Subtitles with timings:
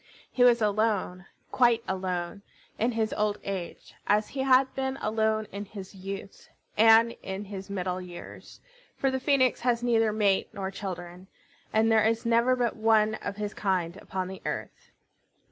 [0.31, 2.41] He was alone, quite alone,
[2.79, 7.69] in his old age, as he had been alone in his youth, and in his
[7.69, 8.61] middle years;
[8.97, 11.27] for the Phoenix has neither mate nor children,
[11.71, 14.89] and there is never but one of his kind upon the earth.